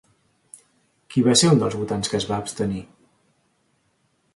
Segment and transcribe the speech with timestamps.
[1.11, 2.85] Qui va ser un dels votants que es va abstenir?